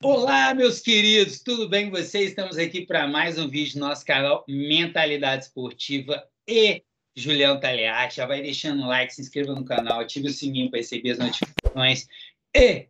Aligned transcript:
Olá, 0.00 0.54
meus 0.54 0.80
queridos, 0.80 1.40
tudo 1.40 1.68
bem 1.68 1.90
com 1.90 1.96
vocês? 1.96 2.28
Estamos 2.28 2.56
aqui 2.56 2.86
para 2.86 3.08
mais 3.08 3.36
um 3.36 3.48
vídeo 3.48 3.74
do 3.74 3.80
nosso 3.80 4.06
canal 4.06 4.44
Mentalidade 4.48 5.46
Esportiva 5.46 6.24
e 6.46 6.84
Julião 7.16 7.58
Taliati. 7.58 8.14
Já 8.14 8.24
vai 8.24 8.40
deixando 8.40 8.80
um 8.80 8.86
like, 8.86 9.12
se 9.12 9.20
inscreva 9.20 9.56
no 9.56 9.64
canal, 9.64 9.98
ative 9.98 10.28
o 10.28 10.32
sininho 10.32 10.70
para 10.70 10.78
receber 10.78 11.10
as 11.10 11.18
notificações. 11.18 12.06
E 12.54 12.86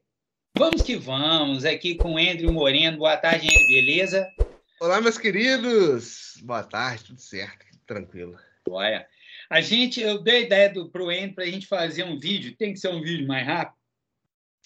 vamos 0.54 0.82
que 0.82 0.96
vamos, 0.96 1.64
aqui 1.64 1.94
com 1.94 2.12
o 2.12 2.18
Andrew 2.18 2.52
Moreno. 2.52 2.98
Boa 2.98 3.16
tarde, 3.16 3.46
Andrew, 3.46 3.66
beleza? 3.68 4.28
Olá, 4.78 5.00
meus 5.00 5.16
queridos. 5.16 6.34
Boa 6.42 6.62
tarde, 6.62 7.04
tudo 7.04 7.20
certo, 7.22 7.64
tranquilo. 7.86 8.38
Olha, 8.68 9.08
a 9.48 9.62
gente, 9.62 9.98
eu 9.98 10.18
dei 10.18 10.36
a 10.36 10.40
ideia 10.40 10.70
para 10.92 11.02
o 11.02 11.08
Andrew 11.08 11.32
para 11.32 11.44
a 11.44 11.50
gente 11.50 11.66
fazer 11.66 12.04
um 12.04 12.18
vídeo, 12.20 12.54
tem 12.54 12.74
que 12.74 12.78
ser 12.78 12.88
um 12.88 13.00
vídeo 13.00 13.26
mais 13.26 13.46
rápido, 13.46 13.78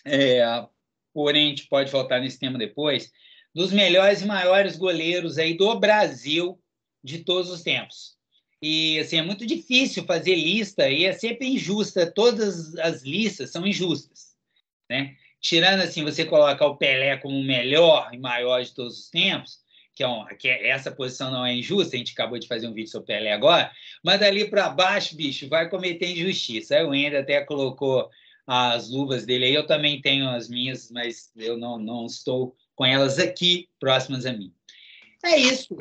é, 0.05 0.67
porém 1.13 1.47
a 1.47 1.49
gente 1.51 1.69
pode 1.69 1.91
voltar 1.91 2.21
nesse 2.21 2.39
tema 2.39 2.59
depois, 2.59 3.11
dos 3.55 3.73
melhores 3.73 4.23
e 4.23 4.27
maiores 4.27 4.77
goleiros 4.77 5.39
aí 5.39 5.55
do 5.55 5.79
Brasil 5.79 6.59
de 7.03 7.19
todos 7.19 7.51
os 7.51 7.63
tempos. 7.63 8.17
E 8.61 9.01
assim, 9.01 9.19
é 9.19 9.23
muito 9.23 9.45
difícil 9.45 10.05
fazer 10.05 10.37
lista 10.37 10.89
e 10.89 11.05
é 11.05 11.13
sempre 11.13 11.49
injusta, 11.49 12.11
todas 12.11 12.77
as 12.77 13.03
listas 13.03 13.51
são 13.51 13.67
injustas, 13.67 14.37
né? 14.89 15.17
Tirando 15.41 15.81
assim, 15.81 16.05
você 16.05 16.25
coloca 16.25 16.65
o 16.65 16.77
Pelé 16.77 17.17
como 17.17 17.37
o 17.37 17.43
melhor 17.43 18.11
e 18.13 18.19
maior 18.19 18.63
de 18.63 18.73
todos 18.73 19.01
os 19.01 19.11
tempos, 19.11 19.59
que, 19.93 20.05
é, 20.05 20.35
que 20.39 20.49
é, 20.49 20.69
essa 20.69 20.93
posição 20.93 21.33
não 21.33 21.45
é 21.45 21.53
injusta, 21.53 21.97
a 21.97 21.99
gente 21.99 22.13
acabou 22.13 22.39
de 22.39 22.47
fazer 22.47 22.69
um 22.69 22.73
vídeo 22.73 22.91
sobre 22.91 23.05
o 23.05 23.07
Pelé 23.07 23.33
agora, 23.33 23.73
mas 24.05 24.21
dali 24.21 24.49
para 24.49 24.71
baixo, 24.71 25.17
bicho, 25.17 25.49
vai 25.49 25.69
cometer 25.69 26.13
injustiça. 26.13 26.77
Aí 26.77 26.85
o 26.85 26.95
Ender 26.95 27.21
até 27.21 27.41
colocou 27.41 28.09
as 28.47 28.91
luvas 28.91 29.25
dele 29.25 29.47
aí. 29.47 29.55
Eu 29.55 29.67
também 29.67 30.01
tenho 30.01 30.29
as 30.29 30.49
minhas, 30.49 30.91
mas 30.91 31.31
eu 31.37 31.57
não, 31.57 31.79
não 31.79 32.07
estou 32.07 32.57
com 32.75 32.85
elas 32.85 33.19
aqui 33.19 33.69
próximas 33.79 34.27
a 34.27 34.33
mim. 34.33 34.53
É 35.25 35.37
isso. 35.37 35.77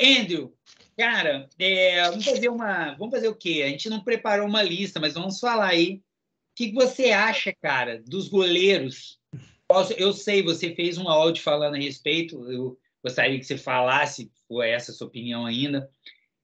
Andrew, 0.00 0.54
cara, 0.96 1.48
é, 1.58 2.02
vamos 2.08 2.24
fazer 2.24 2.48
uma. 2.48 2.94
Vamos 2.94 3.14
fazer 3.14 3.28
o 3.28 3.34
quê? 3.34 3.62
A 3.64 3.68
gente 3.68 3.88
não 3.88 4.02
preparou 4.02 4.46
uma 4.46 4.62
lista, 4.62 5.00
mas 5.00 5.14
vamos 5.14 5.38
falar 5.38 5.68
aí. 5.68 5.96
O 5.96 6.56
que 6.56 6.72
você 6.72 7.10
acha, 7.10 7.52
cara, 7.60 8.02
dos 8.06 8.28
goleiros? 8.28 9.18
Eu 9.96 10.12
sei, 10.12 10.42
você 10.42 10.74
fez 10.74 10.98
um 10.98 11.08
áudio 11.08 11.42
falando 11.42 11.74
a 11.74 11.78
respeito. 11.78 12.50
Eu 12.50 12.78
gostaria 13.02 13.38
que 13.38 13.44
você 13.44 13.58
falasse, 13.58 14.30
foi 14.46 14.70
essa 14.70 14.92
a 14.92 14.94
sua 14.94 15.06
opinião 15.06 15.44
ainda. 15.46 15.90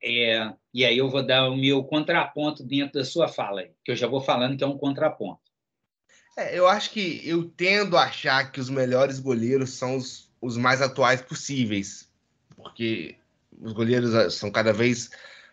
É, 0.03 0.53
e 0.73 0.84
aí 0.84 0.97
eu 0.97 1.11
vou 1.11 1.23
dar 1.23 1.48
o 1.48 1.56
meu 1.56 1.84
contraponto 1.84 2.65
dentro 2.65 2.95
da 3.01 3.05
sua 3.05 3.29
fala, 3.29 3.65
que 3.84 3.93
eu 3.93 3.97
já 3.97 4.06
vou 4.06 4.20
falando 4.20 4.56
que 4.56 4.65
é 4.65 4.67
um 4.67 4.79
contraponto. 4.79 5.41
É, 6.39 6.59
eu 6.59 6.67
acho 6.67 6.91
que 6.91 7.20
eu 7.25 7.45
tendo 7.45 7.97
a 7.97 8.05
achar 8.05 8.51
que 8.51 8.61
os 8.61 8.71
melhores 8.71 9.19
goleiros 9.19 9.71
são 9.71 9.97
os, 9.97 10.33
os 10.41 10.56
mais 10.56 10.81
atuais 10.81 11.21
possíveis, 11.21 12.11
porque 12.56 13.17
os 13.61 13.73
goleiros 13.73 14.15
ah, 14.15 14.31
são 14.31 14.51
cada 14.51 14.73
vez 14.73 15.11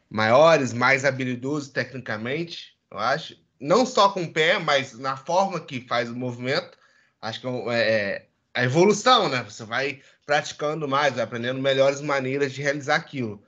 maiores, 0.09 0.71
mais 0.71 1.03
habilidosos 1.03 1.69
tecnicamente, 1.69 2.77
eu 2.89 2.97
acho. 2.97 3.37
Não 3.59 3.85
só 3.85 4.09
com 4.09 4.23
o 4.23 4.31
pé, 4.31 4.59
mas 4.59 4.97
na 4.97 5.17
forma 5.17 5.59
que 5.59 5.81
faz 5.81 6.09
o 6.09 6.15
movimento. 6.15 6.77
Acho 7.19 7.41
que 7.41 7.47
é, 7.47 7.79
é 7.79 8.27
a 8.53 8.63
evolução, 8.63 9.27
né? 9.29 9.43
Você 9.43 9.65
vai 9.65 10.01
praticando 10.25 10.87
mais, 10.87 11.15
vai 11.15 11.23
aprendendo 11.23 11.59
melhores 11.59 11.99
maneiras 12.01 12.53
de 12.53 12.61
realizar 12.61 12.95
aquilo. 12.95 13.43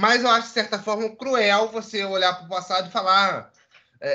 Mas 0.00 0.22
eu 0.22 0.30
acho, 0.30 0.48
de 0.48 0.54
certa 0.54 0.78
forma, 0.78 1.14
cruel 1.14 1.68
você 1.68 2.02
olhar 2.06 2.32
para 2.32 2.46
o 2.46 2.48
passado 2.48 2.88
e 2.88 2.90
falar 2.90 3.52
é, 4.00 4.08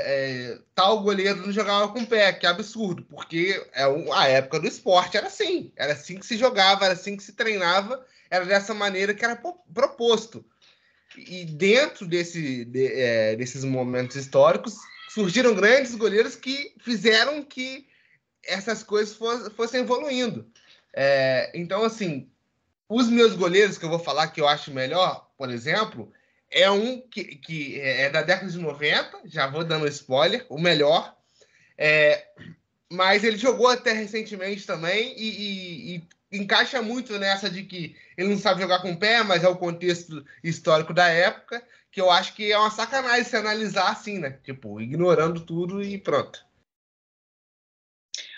é, 0.54 0.60
tal 0.74 1.04
goleiro 1.04 1.46
não 1.46 1.52
jogava 1.52 1.90
com 1.90 2.00
o 2.00 2.08
pé, 2.08 2.34
que 2.34 2.48
absurdo, 2.48 3.04
porque 3.04 3.64
é 3.72 3.84
a 4.14 4.28
época 4.28 4.60
do 4.60 4.68
esporte 4.68 5.16
era 5.16 5.28
assim, 5.28 5.72
era 5.76 5.94
assim 5.94 6.18
que 6.18 6.26
se 6.26 6.38
jogava, 6.38 6.86
era 6.86 6.96
assim 6.96 7.16
que 7.16 7.22
se 7.22 7.34
treinava, 7.34 8.04
era 8.32 8.44
dessa 8.46 8.74
maneira 8.74 9.14
que 9.14 9.24
era 9.24 9.40
proposto. 9.72 10.44
E 11.16 11.46
dentro 11.46 12.08
desse, 12.08 12.66
de, 12.66 12.88
é, 12.88 13.36
desses 13.36 13.64
momentos 13.64 14.16
históricos 14.16 14.74
surgiram 15.08 15.54
grandes 15.54 15.94
goleiros 15.94 16.36
que 16.36 16.74
fizeram 16.80 17.44
que 17.44 17.88
essas 18.44 18.82
coisas 18.82 19.16
fossem 19.56 19.82
evoluindo. 19.82 20.50
É, 20.92 21.52
então, 21.54 21.84
assim, 21.84 22.28
os 22.90 23.08
meus 23.08 23.36
goleiros 23.36 23.78
que 23.78 23.86
eu 23.86 23.90
vou 23.90 24.00
falar 24.00 24.30
que 24.30 24.42
eu 24.42 24.48
acho 24.48 24.72
melhor, 24.72 25.25
por 25.38 25.50
exemplo, 25.50 26.12
é 26.50 26.70
um 26.70 27.02
que, 27.02 27.24
que 27.24 27.80
é 27.80 28.10
da 28.10 28.22
década 28.22 28.52
de 28.52 28.58
90, 28.58 29.22
já 29.26 29.48
vou 29.48 29.64
dando 29.64 29.88
spoiler, 29.88 30.46
o 30.50 30.60
melhor. 30.60 31.16
É, 31.78 32.26
mas 32.90 33.24
ele 33.24 33.38
jogou 33.38 33.68
até 33.68 33.92
recentemente 33.92 34.66
também 34.66 35.14
e, 35.18 35.30
e, 35.30 35.96
e, 35.96 36.04
encaixa 36.40 36.82
muito 36.82 37.18
nessa 37.20 37.50
de 37.50 37.64
que 37.64 37.96
ele 38.18 38.30
não 38.30 38.38
sabe 38.38 38.62
jogar 38.62 38.80
com 38.80 38.92
o 38.92 38.98
pé, 38.98 39.24
mas 39.24 39.44
é 39.44 39.48
o 39.48 39.58
contexto 39.58 40.26
histórico 40.44 40.94
da 40.94 41.08
época, 41.08 41.62
que 41.92 42.00
eu 42.00 42.10
acho 42.10 42.34
que 42.34 42.52
é 42.52 42.58
uma 42.58 42.72
sacanagem 42.72 43.24
se 43.24 43.36
analisar 43.36 43.92
assim, 43.92 44.20
né? 44.20 44.38
Tipo, 44.44 44.80
ignorando 44.80 45.42
tudo 45.42 45.82
e 45.84 45.98
pronto. 45.98 46.46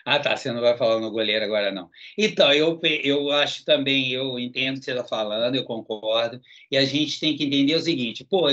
Ah, 0.10 0.20
tá. 0.20 0.38
Você 0.38 0.54
não 0.54 0.62
vai 0.62 0.78
falar 0.78 1.02
no 1.02 1.12
goleiro 1.12 1.44
agora, 1.44 1.70
não. 1.70 1.90
Então, 2.18 2.54
eu, 2.54 2.80
eu 3.04 3.30
acho 3.30 3.66
também, 3.66 4.10
eu 4.10 4.40
entendo 4.40 4.78
o 4.78 4.80
que 4.80 4.86
você 4.86 4.92
está 4.92 5.04
falando, 5.04 5.56
eu 5.56 5.66
concordo. 5.66 6.40
E 6.72 6.78
a 6.78 6.86
gente 6.86 7.20
tem 7.20 7.36
que 7.36 7.44
entender 7.44 7.76
o 7.76 7.82
seguinte: 7.82 8.24
pô, 8.24 8.48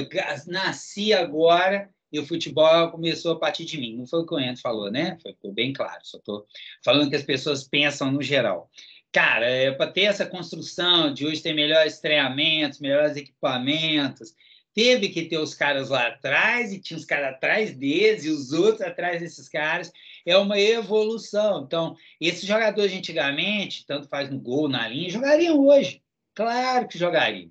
nasci 0.49 1.13
agora 1.13 1.89
e 2.13 2.19
o 2.19 2.27
futebol 2.27 2.91
começou 2.91 3.35
a 3.35 3.39
partir 3.39 3.65
de 3.65 3.79
mim. 3.79 3.97
Não 3.97 4.05
foi 4.05 4.23
o 4.23 4.27
que 4.27 4.35
o 4.35 4.41
Ento 4.41 4.61
falou, 4.61 4.91
né? 4.91 5.17
Foi 5.23 5.53
bem 5.53 5.73
claro. 5.73 6.01
Só 6.03 6.19
estou 6.19 6.45
falando 6.85 7.09
que 7.09 7.15
as 7.15 7.23
pessoas 7.23 7.63
pensam 7.63 8.11
no 8.11 8.21
geral. 8.21 8.69
Cara, 9.13 9.49
é, 9.49 9.71
para 9.71 9.93
ter 9.93 10.07
essa 10.07 10.27
construção 10.27 11.15
de 11.15 11.25
hoje 11.25 11.41
ter 11.41 11.55
melhores 11.55 12.01
treinamentos, 12.01 12.81
melhores 12.81 13.17
equipamentos, 13.17 14.35
teve 14.75 15.09
que 15.09 15.23
ter 15.23 15.39
os 15.39 15.55
caras 15.55 15.89
lá 15.89 16.09
atrás 16.09 16.73
e 16.73 16.81
tinha 16.81 16.99
os 16.99 17.05
caras 17.05 17.35
atrás 17.35 17.77
deles 17.77 18.25
e 18.25 18.29
os 18.29 18.53
outros 18.53 18.83
atrás 18.83 19.21
desses 19.21 19.49
caras 19.49 19.93
é 20.27 20.37
uma 20.37 20.59
evolução. 20.59 21.63
Então, 21.65 21.97
esses 22.21 22.45
jogadores 22.45 22.93
antigamente, 22.93 23.87
tanto 23.87 24.09
faz 24.09 24.29
no 24.29 24.39
gol, 24.39 24.69
na 24.69 24.89
linha, 24.89 25.09
jogariam 25.09 25.65
hoje. 25.65 26.03
Claro 26.35 26.89
que 26.89 26.99
jogariam. 26.99 27.51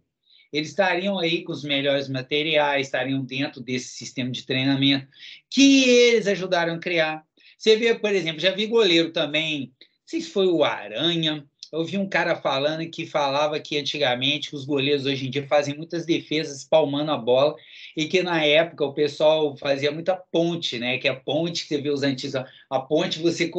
Eles 0.52 0.70
estariam 0.70 1.18
aí 1.18 1.44
com 1.44 1.52
os 1.52 1.64
melhores 1.64 2.08
materiais, 2.10 2.88
estariam 2.88 3.24
dentro 3.24 3.62
desse 3.62 3.88
sistema 3.88 4.30
de 4.30 4.46
treinamento 4.46 5.08
que 5.50 5.90
eles 5.90 6.28
ajudaram 6.28 6.76
a 6.76 6.80
criar. 6.80 7.26
Você 7.58 7.76
vê, 7.78 7.96
por 7.96 8.14
exemplo, 8.14 8.42
já 8.42 8.52
vi 8.52 8.68
goleiro 8.68 9.12
também, 9.12 9.74
não 9.80 9.88
sei 10.06 10.22
se 10.22 10.30
foi 10.30 10.48
o 10.48 10.64
Aranha, 10.64 11.48
eu 11.74 11.84
vi 11.84 11.98
um 11.98 12.08
cara 12.08 12.36
falando 12.36 12.88
que 12.88 13.04
falava 13.04 13.60
que 13.60 13.80
antigamente 13.80 14.56
os 14.56 14.64
goleiros 14.64 15.08
hoje 15.08 15.26
em 15.26 15.32
dia 15.32 15.48
fazem 15.48 15.76
muitas 15.76 16.06
defesas 16.06 16.64
palmando 16.64 17.12
a 17.12 17.18
bola 17.18 17.56
e 17.98 18.06
que 18.06 18.22
na 18.22 18.46
época 18.46 18.86
o 18.86 18.94
pessoal 18.94 19.58
fazia 19.58 19.92
muita 19.92 20.16
ponte, 20.16 20.78
né? 20.78 21.00
Que 21.00 21.08
é 21.08 21.12
a 21.12 21.20
ponte 21.20 21.64
que 21.64 21.70
você 21.70 21.82
vê 21.82 21.90
os 21.90 22.04
antigos, 22.04 22.36
a 22.70 22.80
ponte 22.80 23.20
você 23.20 23.52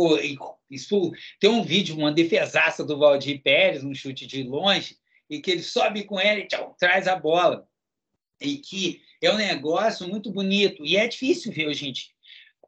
isso 0.71 1.13
tem 1.41 1.51
um 1.51 1.65
vídeo, 1.65 1.97
uma 1.97 2.13
defesaça 2.13 2.85
do 2.85 2.97
Valdir 2.97 3.43
Pérez, 3.43 3.83
um 3.83 3.93
chute 3.93 4.29
de 4.29 4.45
longe, 4.45 4.97
e 5.29 5.41
que 5.41 5.51
ele 5.51 5.63
sobe 5.63 6.05
com 6.05 6.21
ela 6.21 6.39
e 6.39 6.47
tchau, 6.47 6.77
traz 6.79 7.09
a 7.09 7.17
bola. 7.17 7.67
E 8.41 8.59
que 8.59 9.03
é 9.21 9.29
um 9.33 9.37
negócio 9.37 10.07
muito 10.07 10.31
bonito 10.31 10.87
e 10.87 10.97
é 10.97 11.09
difícil 11.09 11.51
ver 11.51 11.67
dia 11.67 12.15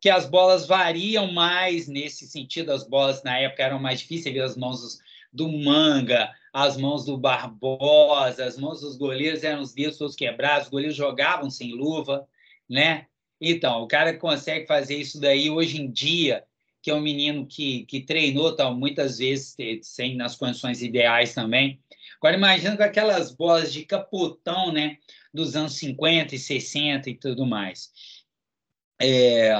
que 0.00 0.10
as 0.10 0.28
bolas 0.28 0.66
variam 0.66 1.32
mais 1.32 1.88
nesse 1.88 2.26
sentido, 2.26 2.70
as 2.70 2.86
bolas 2.86 3.22
na 3.22 3.38
época 3.38 3.62
eram 3.62 3.78
mais 3.78 4.00
difíceis, 4.00 4.34
ver 4.34 4.42
as 4.42 4.56
mãos 4.56 4.98
do 5.32 5.48
Manga, 5.48 6.32
as 6.52 6.76
mãos 6.76 7.04
do 7.04 7.18
Barbosa, 7.18 8.44
as 8.44 8.56
mãos 8.56 8.80
dos 8.80 8.96
goleiros 8.96 9.44
eram 9.44 9.60
os 9.60 9.74
dedos 9.74 9.98
todos 9.98 10.16
quebrados, 10.16 10.64
os 10.64 10.70
goleiros 10.70 10.96
jogavam 10.96 11.50
sem 11.50 11.72
luva, 11.72 12.26
né? 12.68 13.06
Então, 13.40 13.82
o 13.82 13.86
cara 13.86 14.16
consegue 14.16 14.66
fazer 14.66 14.96
isso 14.96 15.20
daí 15.20 15.50
hoje 15.50 15.80
em 15.80 15.90
dia, 15.90 16.44
que 16.80 16.90
é 16.90 16.94
um 16.94 17.00
menino 17.00 17.46
que, 17.46 17.84
que 17.84 18.00
treinou 18.00 18.54
tal, 18.54 18.74
muitas 18.74 19.18
vezes 19.18 19.54
sem 19.82 20.16
nas 20.16 20.36
condições 20.36 20.82
ideais 20.82 21.34
também. 21.34 21.80
Agora, 22.16 22.36
imagina 22.36 22.76
com 22.76 22.82
aquelas 22.82 23.30
bolas 23.30 23.72
de 23.72 23.84
capotão, 23.84 24.72
né? 24.72 24.96
Dos 25.34 25.54
anos 25.54 25.74
50 25.74 26.34
e 26.34 26.38
60 26.38 27.10
e 27.10 27.14
tudo 27.14 27.44
mais. 27.44 27.90
É, 28.98 29.52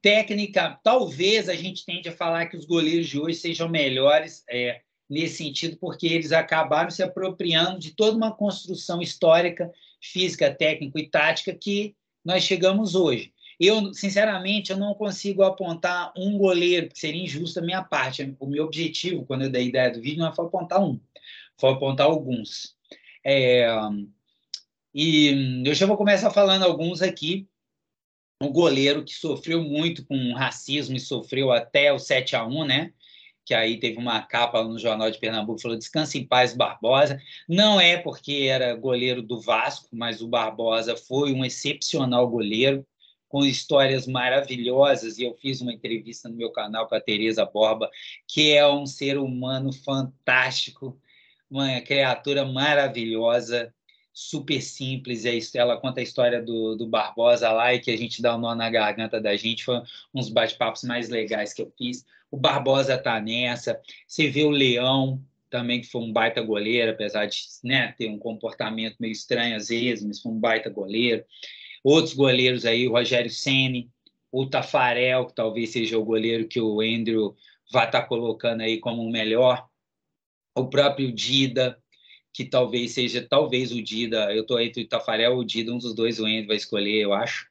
técnica, 0.00 0.80
talvez 0.82 1.48
a 1.48 1.54
gente 1.54 1.84
tende 1.84 2.08
a 2.08 2.16
falar 2.16 2.46
que 2.46 2.56
os 2.56 2.64
goleiros 2.64 3.08
de 3.08 3.20
hoje 3.20 3.36
sejam 3.36 3.68
melhores 3.68 4.42
é, 4.48 4.80
nesse 5.12 5.44
sentido, 5.44 5.76
porque 5.76 6.06
eles 6.06 6.32
acabaram 6.32 6.90
se 6.90 7.02
apropriando 7.02 7.78
de 7.78 7.90
toda 7.90 8.16
uma 8.16 8.32
construção 8.32 9.02
histórica, 9.02 9.70
física, 10.00 10.52
técnica 10.52 10.98
e 10.98 11.06
tática 11.06 11.52
que 11.52 11.94
nós 12.24 12.42
chegamos 12.42 12.94
hoje. 12.94 13.30
Eu, 13.60 13.92
sinceramente, 13.92 14.72
eu 14.72 14.78
não 14.78 14.94
consigo 14.94 15.42
apontar 15.42 16.12
um 16.16 16.38
goleiro, 16.38 16.88
que 16.88 16.98
seria 16.98 17.22
injusto 17.22 17.60
da 17.60 17.66
minha 17.66 17.82
parte. 17.82 18.34
O 18.40 18.46
meu 18.46 18.64
objetivo, 18.64 19.26
quando 19.26 19.42
eu 19.42 19.50
dei 19.50 19.62
a 19.62 19.66
ideia 19.66 19.90
do 19.90 20.00
vídeo, 20.00 20.24
não 20.24 20.34
foi 20.34 20.46
apontar 20.46 20.82
um, 20.82 20.98
foi 21.58 21.70
apontar 21.70 22.06
alguns. 22.06 22.74
É, 23.22 23.66
e 24.94 25.62
eu 25.66 25.74
já 25.74 25.84
vou 25.86 25.98
começar 25.98 26.30
falando 26.30 26.64
alguns 26.64 27.02
aqui. 27.02 27.46
um 28.40 28.50
goleiro 28.50 29.04
que 29.04 29.14
sofreu 29.14 29.62
muito 29.62 30.06
com 30.06 30.32
racismo 30.32 30.96
e 30.96 31.00
sofreu 31.00 31.52
até 31.52 31.92
o 31.92 31.98
7 31.98 32.34
a 32.34 32.46
1 32.46 32.64
né? 32.64 32.92
Que 33.44 33.54
aí 33.54 33.78
teve 33.78 33.98
uma 33.98 34.22
capa 34.22 34.62
no 34.62 34.78
Jornal 34.78 35.10
de 35.10 35.18
Pernambuco 35.18 35.60
falou 35.60 35.76
descanse 35.76 36.18
em 36.18 36.26
paz 36.26 36.54
Barbosa. 36.54 37.20
Não 37.48 37.80
é 37.80 37.96
porque 37.96 38.48
era 38.48 38.74
goleiro 38.74 39.22
do 39.22 39.40
Vasco, 39.40 39.88
mas 39.92 40.22
o 40.22 40.28
Barbosa 40.28 40.96
foi 40.96 41.32
um 41.32 41.44
excepcional 41.44 42.28
goleiro 42.28 42.86
com 43.32 43.46
histórias 43.46 44.06
maravilhosas 44.06 45.18
e 45.18 45.24
eu 45.24 45.34
fiz 45.34 45.62
uma 45.62 45.72
entrevista 45.72 46.28
no 46.28 46.36
meu 46.36 46.50
canal 46.50 46.86
com 46.86 46.94
a 46.94 47.00
Tereza 47.00 47.46
Borba, 47.46 47.90
que 48.28 48.52
é 48.52 48.68
um 48.68 48.84
ser 48.84 49.16
humano 49.16 49.72
fantástico, 49.72 51.00
uma 51.50 51.80
criatura 51.80 52.44
maravilhosa, 52.44 53.74
super 54.12 54.60
simples. 54.60 55.24
É 55.24 55.34
isso, 55.34 55.56
ela 55.56 55.80
conta 55.80 56.00
a 56.00 56.02
história 56.02 56.42
do, 56.42 56.76
do 56.76 56.86
Barbosa 56.86 57.50
lá 57.50 57.74
e 57.74 57.80
que 57.80 57.90
a 57.90 57.96
gente 57.96 58.20
dá 58.20 58.36
um 58.36 58.40
nó 58.40 58.54
na 58.54 58.70
garganta 58.70 59.20
da 59.20 59.36
gente. 59.36 59.64
Foi 59.64 59.80
uns 60.14 60.28
bate-papos 60.28 60.84
mais 60.84 61.08
legais 61.08 61.52
que 61.52 61.62
eu 61.62 61.72
fiz. 61.76 62.04
O 62.30 62.36
Barbosa 62.36 62.96
tá 62.98 63.20
nessa. 63.20 63.80
Você 64.06 64.28
vê 64.28 64.44
o 64.44 64.50
Leão 64.50 65.22
também, 65.50 65.80
que 65.80 65.86
foi 65.86 66.00
um 66.00 66.12
baita 66.12 66.40
goleiro, 66.40 66.92
apesar 66.92 67.26
de 67.26 67.38
né, 67.62 67.92
ter 67.98 68.08
um 68.08 68.18
comportamento 68.18 68.96
meio 68.98 69.12
estranho 69.12 69.56
às 69.56 69.68
vezes, 69.68 70.04
mas 70.04 70.20
foi 70.20 70.32
um 70.32 70.38
baita 70.38 70.70
goleiro. 70.70 71.24
Outros 71.84 72.14
goleiros 72.14 72.64
aí, 72.64 72.88
o 72.88 72.92
Rogério 72.92 73.30
Ceni, 73.30 73.90
o 74.30 74.46
Tafarel, 74.46 75.26
que 75.26 75.34
talvez 75.34 75.70
seja 75.70 75.98
o 75.98 76.04
goleiro 76.04 76.48
que 76.48 76.60
o 76.60 76.80
Andrew 76.80 77.36
vai 77.70 77.86
estar 77.86 78.02
tá 78.02 78.06
colocando 78.06 78.62
aí 78.62 78.78
como 78.78 79.02
o 79.02 79.10
melhor. 79.10 79.68
O 80.54 80.66
próprio 80.68 81.12
Dida, 81.12 81.81
que 82.32 82.44
talvez 82.44 82.92
seja, 82.92 83.26
talvez 83.28 83.72
o 83.72 83.82
Dida, 83.82 84.32
eu 84.34 84.42
estou 84.42 84.60
entre 84.60 84.82
o 84.82 84.88
Tafarel 84.88 85.34
ou 85.34 85.40
o 85.40 85.44
Dida, 85.44 85.72
um 85.72 85.78
dos 85.78 85.94
dois 85.94 86.18
o 86.18 86.24
Andy 86.24 86.46
vai 86.46 86.56
escolher, 86.56 87.02
eu 87.02 87.12
acho. 87.12 87.46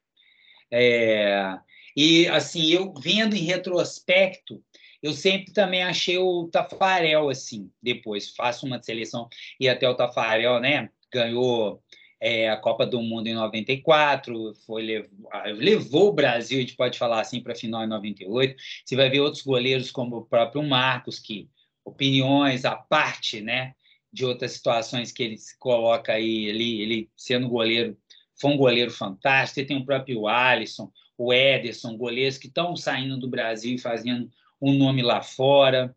É, 0.72 1.57
e, 1.95 2.28
assim, 2.28 2.72
eu 2.72 2.94
vendo 2.94 3.36
em 3.36 3.44
retrospecto, 3.44 4.63
eu 5.04 5.13
sempre 5.13 5.54
também 5.54 5.83
achei 5.83 6.18
o 6.18 6.48
Tafarel, 6.48 7.30
assim, 7.30 7.69
depois, 7.81 8.30
faço 8.30 8.66
uma 8.66 8.81
seleção, 8.81 9.28
e 9.60 9.68
até 9.68 9.88
o 9.89 9.95
Tafarel, 9.95 10.60
né, 10.60 10.89
ganhou 11.13 11.81
é, 12.22 12.50
a 12.50 12.57
Copa 12.57 12.86
do 12.86 13.01
Mundo 13.01 13.28
em 13.28 13.33
94, 13.33 14.54
foi, 14.66 14.83
levou, 14.83 15.30
levou 15.45 16.10
o 16.10 16.13
Brasil, 16.13 16.60
a 16.60 16.62
gente 16.62 16.75
pode 16.75 16.98
falar 16.98 17.19
assim, 17.19 17.42
para 17.42 17.54
a 17.54 17.56
final 17.56 17.83
em 17.83 17.88
98. 17.88 18.56
Você 18.86 18.95
vai 18.95 19.10
ver 19.10 19.22
outros 19.22 19.44
goleiros, 19.44 19.89
como 19.89 20.18
o 20.18 20.25
próprio 20.25 20.62
Marcos, 20.62 21.19
que 21.19 21.50
opiniões 21.83 22.63
à 22.63 22.75
parte, 22.75 23.42
né? 23.42 23.74
De 24.12 24.25
outras 24.25 24.52
situações 24.52 25.12
que 25.12 25.24
ele 25.24 25.38
se 25.38 25.58
coloca 25.58 26.13
aí, 26.13 26.46
ele, 26.46 26.81
ele 26.81 27.10
sendo 27.16 27.48
goleiro, 27.48 27.98
foi 28.40 28.52
um 28.52 28.58
goleiro 28.58 28.92
fantástico. 28.92 29.68
Tem 29.68 29.78
o 29.78 29.86
próprio 29.86 30.28
Alisson, 30.28 30.92
o 31.18 31.34
Ederson, 31.34 31.98
goleiros 31.98 32.38
que 32.38 32.48
estão 32.48 32.75
saindo 32.75 33.18
do 33.18 33.30
Brasil 33.30 33.75
e 33.75 33.80
fazendo 33.80 34.30
um 34.62 34.78
nome 34.78 35.02
lá 35.02 35.22
fora. 35.22 35.96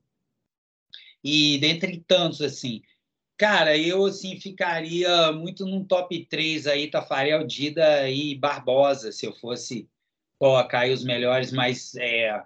E 1.22 1.58
dentre 1.58 2.04
tantos, 2.06 2.42
assim, 2.42 2.82
cara, 3.36 3.76
eu 3.76 4.04
assim 4.04 4.38
ficaria 4.38 5.32
muito 5.32 5.64
num 5.64 5.84
top 5.84 6.24
3 6.26 6.66
aí, 6.66 6.90
Tafarel, 6.90 7.46
Dida 7.46 8.08
e 8.10 8.34
Barbosa, 8.34 9.10
se 9.10 9.26
eu 9.26 9.32
fosse 9.32 9.88
colocar 10.38 10.80
aí 10.80 10.92
os 10.92 11.02
melhores, 11.02 11.50
mas 11.50 11.94
é, 11.94 12.42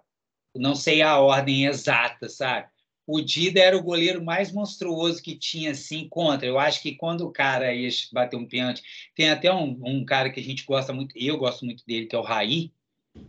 não 0.55 0.75
sei 0.75 1.03
a 1.03 1.19
ordem 1.19 1.67
exata, 1.67 2.29
sabe? 2.29 2.69
O 3.08 3.20
Dida 3.20 3.60
era 3.60 3.76
o 3.76 3.82
goleiro 3.82 4.22
mais 4.22 4.52
monstruoso 4.52 5.22
que 5.22 5.34
tinha 5.34 5.72
assim 5.72 6.08
contra. 6.08 6.46
Eu 6.46 6.58
acho 6.58 6.82
que 6.82 6.94
quando 6.94 7.22
o 7.22 7.32
cara 7.32 7.75
ia 7.75 7.88
bater 8.12 8.37
um 8.37 8.46
pênalti, 8.46 8.82
tem 9.14 9.31
até 9.31 9.52
um, 9.52 9.81
um, 9.84 10.05
cara 10.05 10.31
que 10.31 10.38
a 10.38 10.43
gente 10.43 10.64
gosta 10.64 10.93
muito, 10.93 11.16
eu 11.16 11.38
gosto 11.38 11.64
muito 11.64 11.84
dele, 11.87 12.06
que 12.06 12.14
é 12.14 12.19
o 12.19 12.22
Raí, 12.22 12.70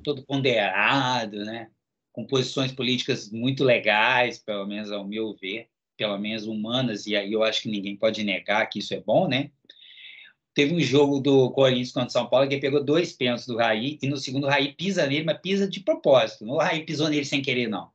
todo 0.04 0.24
ponderado, 0.24 1.46
né? 1.46 1.70
com 2.12 2.26
posições 2.26 2.72
políticas 2.72 3.32
muito 3.32 3.64
legais, 3.64 4.40
pelo 4.40 4.68
menos 4.68 4.92
ao 4.92 5.08
meu 5.08 5.34
ver, 5.34 5.70
pelo 5.96 6.18
menos 6.18 6.46
humanas, 6.46 7.08
e 7.08 7.16
aí 7.16 7.32
eu 7.32 7.44
acho 7.44 7.62
que 7.62 7.70
ninguém 7.70 7.96
pode 7.96 8.24
negar 8.24 8.66
que 8.68 8.80
isso 8.80 8.94
é 8.94 9.00
bom, 9.00 9.28
né? 9.28 9.52
Teve 10.54 10.74
um 10.74 10.82
jogo 10.82 11.20
do 11.22 11.52
Corinthians 11.52 11.94
contra 11.94 12.10
São 12.10 12.28
Paulo 12.28 12.48
que 12.48 12.56
ele 12.56 12.62
pegou 12.62 12.84
dois 12.84 13.14
pênaltis 13.14 13.48
do 13.48 13.56
Raí, 13.56 13.98
e 14.02 14.08
no 14.08 14.18
segundo 14.18 14.46
o 14.46 14.50
Raí 14.50 14.74
pisa 14.74 15.06
nele, 15.08 15.24
mas 15.24 15.40
pisa 15.40 15.68
de 15.68 15.80
propósito. 15.80 16.46
Não 16.46 16.56
o 16.56 16.58
Raí 16.58 16.84
pisou 16.84 17.08
nele 17.08 17.24
sem 17.24 17.42
querer, 17.42 17.70
não. 17.70 17.90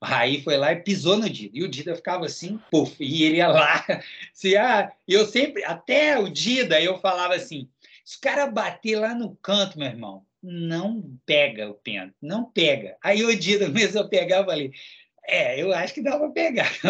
O 0.00 0.06
Raí 0.06 0.42
foi 0.42 0.56
lá 0.56 0.72
e 0.72 0.82
pisou 0.82 1.18
no 1.18 1.28
Dida. 1.28 1.50
E 1.52 1.62
o 1.62 1.68
Dida 1.68 1.94
ficava 1.94 2.24
assim, 2.24 2.58
puf, 2.70 2.96
e 2.98 3.24
ele 3.24 3.36
ia 3.36 3.48
lá. 3.48 3.84
Se, 4.32 4.56
ah, 4.56 4.90
eu 5.06 5.26
sempre, 5.26 5.62
até 5.64 6.18
o 6.18 6.30
Dida, 6.30 6.80
eu 6.80 6.98
falava 6.98 7.34
assim: 7.34 7.68
se 8.02 8.16
o 8.16 8.20
cara 8.20 8.46
bater 8.46 8.96
lá 8.96 9.14
no 9.14 9.36
canto, 9.36 9.78
meu 9.78 9.88
irmão, 9.88 10.24
não 10.42 11.18
pega 11.26 11.68
o 11.68 11.74
pênalti, 11.74 12.14
não 12.20 12.44
pega. 12.44 12.96
Aí 13.02 13.22
o 13.22 13.38
Dida 13.38 13.68
mesmo 13.70 13.98
eu 14.00 14.08
pegava 14.08 14.50
ali. 14.50 14.72
É, 15.22 15.60
eu 15.62 15.72
acho 15.72 15.92
que 15.92 16.02
dá 16.02 16.18
para 16.18 16.30
pegar. 16.30 16.72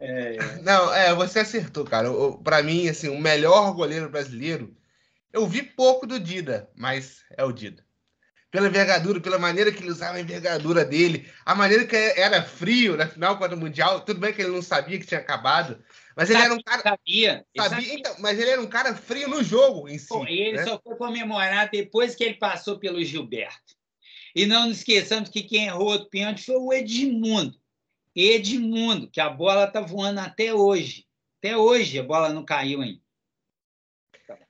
é. 0.00 0.38
Não, 0.62 0.92
é, 0.94 1.14
você 1.14 1.40
acertou, 1.40 1.84
cara. 1.84 2.08
Para 2.42 2.62
mim, 2.62 2.88
assim, 2.88 3.08
o 3.10 3.20
melhor 3.20 3.74
goleiro 3.74 4.08
brasileiro, 4.08 4.74
eu 5.30 5.46
vi 5.46 5.62
pouco 5.62 6.06
do 6.06 6.18
Dida, 6.18 6.70
mas 6.74 7.22
é 7.36 7.44
o 7.44 7.52
Dida 7.52 7.86
pela 8.50 8.68
envergadura, 8.68 9.20
pela 9.20 9.38
maneira 9.38 9.70
que 9.70 9.82
ele 9.82 9.90
usava 9.90 10.16
a 10.16 10.20
envergadura 10.20 10.84
dele, 10.84 11.28
a 11.44 11.54
maneira 11.54 11.84
que 11.84 11.96
era 11.96 12.42
frio 12.42 12.96
na 12.96 13.06
final 13.06 13.38
contra 13.38 13.54
o 13.54 13.58
Mundial. 13.58 14.00
Tudo 14.00 14.20
bem 14.20 14.32
que 14.32 14.40
ele 14.40 14.50
não 14.50 14.62
sabia 14.62 14.98
que 14.98 15.06
tinha 15.06 15.20
acabado, 15.20 15.78
mas 16.16 16.30
ele 16.30 16.38
sabia, 16.38 16.52
era 16.52 16.54
um 16.54 16.62
cara. 16.62 16.82
Sabia. 16.82 17.46
sabia 17.56 17.94
então, 17.94 18.16
mas 18.18 18.38
ele 18.38 18.50
era 18.50 18.60
um 18.60 18.66
cara 18.66 18.94
frio 18.94 19.28
no 19.28 19.42
jogo 19.42 19.88
em 19.88 19.98
si. 19.98 20.08
Pô, 20.08 20.26
ele 20.26 20.56
né? 20.56 20.64
só 20.64 20.80
foi 20.82 20.96
comemorar 20.96 21.70
depois 21.70 22.14
que 22.14 22.24
ele 22.24 22.34
passou 22.34 22.78
pelo 22.78 23.04
Gilberto. 23.04 23.76
E 24.34 24.46
não 24.46 24.68
nos 24.68 24.78
esqueçamos 24.78 25.28
que 25.28 25.42
quem 25.42 25.66
errou 25.66 25.94
o 25.94 26.08
pênalti 26.08 26.44
foi 26.44 26.56
o 26.56 26.72
Edmundo. 26.72 27.56
Edmundo, 28.14 29.08
que 29.10 29.20
a 29.20 29.28
bola 29.28 29.64
está 29.64 29.80
voando 29.80 30.20
até 30.20 30.52
hoje. 30.52 31.06
Até 31.38 31.56
hoje 31.56 31.98
a 31.98 32.02
bola 32.02 32.30
não 32.30 32.44
caiu 32.44 32.80
ainda. 32.80 33.00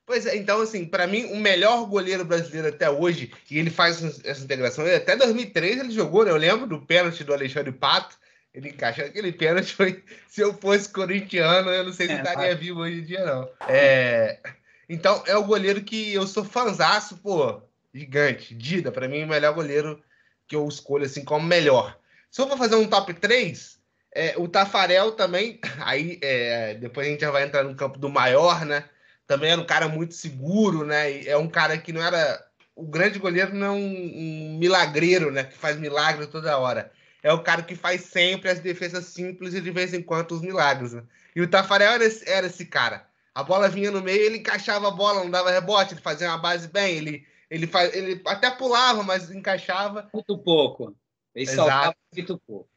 Pois 0.04 0.26
é, 0.26 0.36
então, 0.36 0.60
assim, 0.60 0.84
para 0.84 1.06
mim, 1.06 1.26
o 1.26 1.36
melhor 1.36 1.86
goleiro 1.86 2.24
brasileiro 2.24 2.68
até 2.68 2.90
hoje, 2.90 3.32
e 3.50 3.58
ele 3.58 3.70
faz 3.70 4.24
essa 4.24 4.42
integração, 4.42 4.84
até 4.84 5.16
2003 5.16 5.80
ele 5.80 5.90
jogou, 5.90 6.24
né? 6.24 6.30
Eu 6.30 6.36
lembro 6.36 6.66
do 6.66 6.80
pênalti 6.80 7.22
do 7.22 7.32
Alexandre 7.32 7.72
Pato, 7.72 8.16
ele 8.52 8.70
encaixou 8.70 9.04
aquele 9.04 9.32
pênalti, 9.32 9.74
foi, 9.74 10.02
se 10.26 10.40
eu 10.40 10.54
fosse 10.54 10.88
corintiano, 10.88 11.70
eu 11.70 11.84
não 11.84 11.92
sei 11.92 12.06
se 12.06 12.12
é, 12.14 12.16
estaria 12.16 12.50
tá. 12.50 12.54
vivo 12.54 12.80
hoje 12.80 13.00
em 13.00 13.04
dia, 13.04 13.24
não. 13.24 13.48
É, 13.68 14.40
então, 14.88 15.22
é 15.26 15.36
o 15.36 15.44
goleiro 15.44 15.82
que 15.82 16.12
eu 16.14 16.26
sou 16.26 16.44
fanzaço, 16.44 17.18
pô, 17.18 17.60
gigante, 17.92 18.54
Dida, 18.54 18.90
para 18.90 19.08
mim, 19.08 19.24
o 19.24 19.28
melhor 19.28 19.54
goleiro 19.54 20.02
que 20.46 20.56
eu 20.56 20.66
escolho, 20.66 21.04
assim, 21.04 21.24
como 21.24 21.46
melhor. 21.46 21.98
Se 22.30 22.40
eu 22.40 22.48
for 22.48 22.56
fazer 22.56 22.76
um 22.76 22.88
top 22.88 23.12
3, 23.12 23.78
é, 24.14 24.34
o 24.38 24.48
Tafarel 24.48 25.12
também, 25.12 25.60
aí 25.80 26.18
é, 26.22 26.74
depois 26.74 27.06
a 27.06 27.10
gente 27.10 27.20
já 27.20 27.30
vai 27.30 27.44
entrar 27.44 27.62
no 27.62 27.74
campo 27.74 27.98
do 27.98 28.08
maior, 28.08 28.64
né? 28.64 28.88
Também 29.28 29.50
era 29.50 29.60
um 29.60 29.66
cara 29.66 29.88
muito 29.88 30.14
seguro, 30.14 30.86
né? 30.86 31.22
É 31.24 31.36
um 31.36 31.48
cara 31.48 31.76
que 31.76 31.92
não 31.92 32.02
era. 32.02 32.44
O 32.74 32.84
grande 32.84 33.18
goleiro 33.18 33.54
não 33.54 33.66
é 33.66 33.70
um, 33.70 34.54
um 34.54 34.58
milagreiro, 34.58 35.30
né? 35.30 35.44
Que 35.44 35.56
faz 35.56 35.76
milagre 35.76 36.26
toda 36.26 36.56
hora. 36.56 36.90
É 37.22 37.30
o 37.32 37.42
cara 37.42 37.62
que 37.62 37.76
faz 37.76 38.02
sempre 38.02 38.48
as 38.48 38.60
defesas 38.60 39.04
simples 39.04 39.52
e 39.52 39.60
de 39.60 39.70
vez 39.70 39.92
em 39.92 40.02
quando 40.02 40.32
os 40.32 40.40
milagres. 40.40 40.94
Né? 40.94 41.02
E 41.36 41.42
o 41.42 41.50
Tafarel 41.50 41.92
era 41.92 42.04
esse, 42.04 42.28
era 42.28 42.46
esse 42.46 42.64
cara. 42.64 43.06
A 43.34 43.42
bola 43.42 43.68
vinha 43.68 43.90
no 43.90 44.00
meio, 44.00 44.20
ele 44.22 44.38
encaixava 44.38 44.88
a 44.88 44.92
bola, 44.92 45.22
não 45.22 45.30
dava 45.30 45.50
rebote, 45.50 45.92
ele 45.92 46.00
fazia 46.00 46.28
uma 46.28 46.38
base 46.38 46.66
bem, 46.68 46.96
ele, 46.96 47.26
ele, 47.50 47.66
faz, 47.66 47.94
ele 47.94 48.22
até 48.24 48.50
pulava, 48.50 49.02
mas 49.02 49.30
encaixava. 49.30 50.08
Muito 50.12 50.38
pouco. 50.38 50.96
Ele 51.34 51.46
saltava 51.46 51.94
muito 52.14 52.38
pouco. 52.46 52.70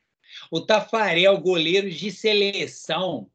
O 0.52 0.60
Tafarel, 0.60 1.38
goleiro 1.40 1.90
de 1.90 2.12
seleção, 2.12 3.30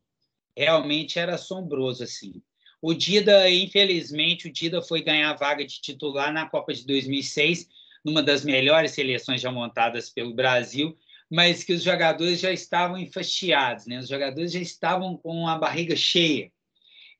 realmente 0.55 1.19
era 1.19 1.37
assombroso, 1.37 2.05
assim. 2.05 2.43
O 2.87 2.95
Dida, 2.95 3.51
infelizmente, 3.51 4.47
o 4.47 4.53
Dida 4.53 4.81
foi 4.81 5.03
ganhar 5.03 5.31
a 5.31 5.35
vaga 5.35 5.67
de 5.67 5.81
titular 5.81 6.33
na 6.33 6.49
Copa 6.49 6.73
de 6.73 6.87
2006, 6.87 7.69
numa 8.05 8.23
das 8.23 8.45
melhores 8.45 8.93
seleções 8.93 9.41
já 9.41 9.51
montadas 9.51 10.09
pelo 10.09 10.33
Brasil, 10.33 10.97
mas 11.29 11.65
que 11.65 11.73
os 11.73 11.83
jogadores 11.83 12.39
já 12.39 12.53
estavam 12.53 12.97
enfastiados, 12.97 13.89
né? 13.89 13.99
Os 13.99 14.07
jogadores 14.07 14.53
já 14.53 14.61
estavam 14.61 15.17
com 15.17 15.49
a 15.49 15.59
barriga 15.59 15.97
cheia. 15.97 16.53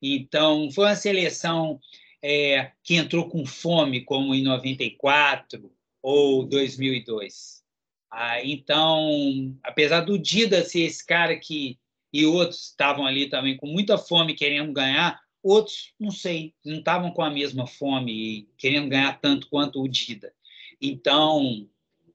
Então, 0.01 0.71
foi 0.71 0.85
uma 0.85 0.95
seleção 0.95 1.81
é, 2.23 2.71
que 2.81 2.95
entrou 2.95 3.27
com 3.27 3.45
fome, 3.45 4.05
como 4.05 4.33
em 4.33 4.43
94 4.43 5.69
ou 6.01 6.45
2002. 6.45 7.61
Ah, 8.09 8.41
então, 8.41 9.53
apesar 9.61 9.99
do 9.99 10.17
Dida 10.17 10.63
ser 10.63 10.83
esse 10.83 11.05
cara 11.05 11.35
que 11.35 11.77
e 12.13 12.25
outros 12.25 12.69
estavam 12.69 13.05
ali 13.05 13.27
também 13.27 13.57
com 13.57 13.67
muita 13.67 13.97
fome 13.97 14.33
querendo 14.33 14.71
ganhar, 14.71 15.26
Outros, 15.43 15.93
não 15.99 16.11
sei, 16.11 16.53
não 16.65 16.79
estavam 16.79 17.11
com 17.11 17.21
a 17.21 17.29
mesma 17.29 17.67
fome 17.67 18.11
e 18.11 18.49
querendo 18.57 18.89
ganhar 18.89 19.19
tanto 19.19 19.47
quanto 19.47 19.81
o 19.81 19.87
Dida. 19.87 20.33
Então, 20.81 21.67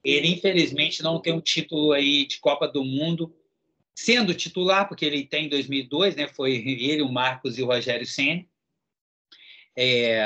ele 0.05 0.29
infelizmente 0.29 1.02
não 1.02 1.21
tem 1.21 1.33
um 1.33 1.41
título 1.41 1.93
aí 1.93 2.26
de 2.26 2.38
Copa 2.38 2.69
do 2.69 2.85
Mundo, 2.85 3.35
sendo 3.95 4.35
titular, 4.35 4.88
porque 4.88 5.05
ele 5.05 5.25
tem 5.25 5.47
em 5.47 5.49
2002, 5.49 6.17
né? 6.17 6.29
Foi 6.29 6.52
ele, 6.52 7.02
o 7.02 7.12
Marcos 7.12 7.59
e 7.59 7.62
o 7.62 7.67
Rogério 7.67 8.07
Senna. 8.07 8.45
É, 9.75 10.23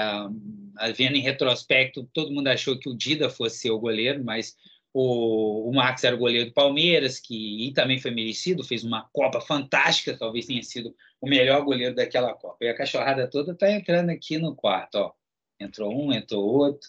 vendo 0.97 1.17
em 1.17 1.23
retrospecto, 1.23 2.09
todo 2.13 2.33
mundo 2.33 2.49
achou 2.49 2.79
que 2.79 2.89
o 2.89 2.97
Dida 2.97 3.31
fosse 3.31 3.71
o 3.71 3.79
goleiro, 3.79 4.25
mas 4.25 4.57
o, 4.99 5.69
o 5.69 5.75
Max 5.75 6.05
era 6.05 6.17
o 6.17 6.19
goleiro 6.19 6.47
do 6.47 6.55
Palmeiras, 6.55 7.21
que 7.21 7.71
também 7.75 8.01
foi 8.01 8.11
merecido, 8.11 8.65
fez 8.65 8.83
uma 8.83 9.07
Copa 9.13 9.43
fantástica, 9.43 10.17
talvez 10.17 10.47
tenha 10.47 10.63
sido 10.63 10.95
o 11.21 11.29
melhor 11.29 11.63
goleiro 11.63 11.95
daquela 11.95 12.33
Copa. 12.33 12.65
E 12.65 12.69
a 12.69 12.75
cachorrada 12.75 13.29
toda 13.29 13.53
está 13.53 13.71
entrando 13.71 14.09
aqui 14.09 14.39
no 14.39 14.57
quarto, 14.57 14.95
ó. 14.95 15.13
Entrou 15.61 15.93
um, 15.95 16.15
entrou 16.15 16.43
outro. 16.43 16.89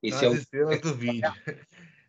Esse 0.00 0.24
As 0.24 0.46
é 0.52 0.64
o 0.64 0.80
do 0.80 0.94
vídeo. 0.94 1.32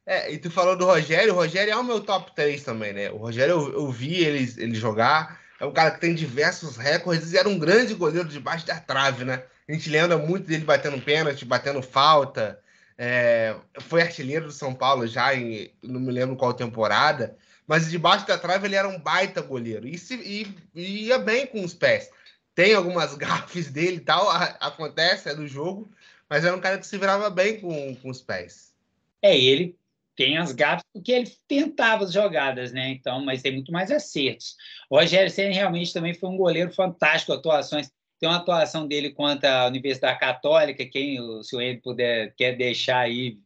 É, 0.06 0.32
e 0.32 0.38
tu 0.38 0.52
falou 0.52 0.76
do 0.76 0.86
Rogério, 0.86 1.34
o 1.34 1.36
Rogério 1.36 1.72
é 1.72 1.78
o 1.78 1.84
meu 1.84 2.02
top 2.02 2.34
3 2.36 2.64
também, 2.64 2.94
né? 2.94 3.12
O 3.12 3.18
Rogério, 3.18 3.54
eu, 3.54 3.74
eu 3.74 3.92
vi 3.92 4.24
ele, 4.24 4.54
ele 4.58 4.76
jogar, 4.76 5.40
é 5.60 5.66
um 5.66 5.72
cara 5.72 5.92
que 5.92 6.02
tem 6.02 6.14
diversos 6.14 6.78
recordes 6.78 7.34
e 7.34 7.38
era 7.38 7.50
um 7.50 7.58
grande 7.58 7.96
goleiro 7.96 8.28
debaixo 8.28 8.66
da 8.66 8.80
trave, 8.80 9.24
né? 9.24 9.44
A 9.68 9.72
gente 9.72 9.90
lembra 9.90 10.18
muito 10.18 10.48
dele 10.48 10.64
batendo 10.64 11.00
pênalti, 11.02 11.46
batendo 11.46 11.82
falta. 11.82 12.60
É, 13.02 13.56
foi 13.80 14.02
artilheiro 14.02 14.48
do 14.48 14.52
São 14.52 14.76
Paulo 14.76 15.08
já 15.08 15.34
em 15.34 15.72
não 15.82 16.02
me 16.02 16.12
lembro 16.12 16.36
qual 16.36 16.54
temporada, 16.54 17.38
mas 17.66 17.90
debaixo 17.90 18.28
da 18.28 18.38
trave 18.38 18.68
ele 18.68 18.76
era 18.76 18.90
um 18.90 19.00
baita 19.00 19.42
goleiro 19.42 19.88
e, 19.88 19.98
se, 19.98 20.16
e, 20.16 20.54
e 20.76 21.06
ia 21.06 21.18
bem 21.18 21.48
com 21.48 21.64
os 21.64 21.74
pés. 21.74 22.12
Tem 22.54 22.74
algumas 22.74 23.16
gafes 23.18 23.72
dele 23.72 23.98
e 23.98 24.02
tal, 24.02 24.30
a, 24.30 24.44
acontece, 24.60 25.30
é 25.30 25.34
do 25.34 25.48
jogo, 25.48 25.90
mas 26.30 26.44
era 26.44 26.54
um 26.54 26.60
cara 26.60 26.78
que 26.78 26.86
se 26.86 26.98
virava 26.98 27.30
bem 27.30 27.62
com, 27.62 27.96
com 27.96 28.10
os 28.10 28.22
pés. 28.22 28.74
É, 29.22 29.38
ele 29.38 29.78
tem 30.18 30.38
as 30.38 30.52
gafes 30.52 30.84
porque 30.94 31.14
ele 31.14 31.32
tentava 31.48 32.04
as 32.04 32.12
jogadas, 32.12 32.74
né? 32.74 32.90
Então, 32.90 33.24
mas 33.24 33.42
tem 33.42 33.54
muito 33.54 33.72
mais 33.72 33.90
acertos. 33.90 34.58
O 34.90 35.00
Rogério 35.00 35.32
Senna 35.32 35.56
realmente 35.56 35.94
também 35.94 36.14
foi 36.14 36.28
um 36.30 36.36
goleiro 36.36 36.74
fantástico, 36.74 37.32
atuações. 37.32 37.90
Tem 38.20 38.28
uma 38.28 38.38
atuação 38.38 38.88
dele 38.88 39.12
contra 39.12 39.62
a 39.62 39.68
Universidade 39.68 40.20
Católica, 40.20 40.86
quem, 40.86 41.20
o 41.20 41.42
Ed 41.62 41.82
puder, 41.82 42.34
quer 42.36 42.56
deixar 42.58 43.00
aí 43.00 43.38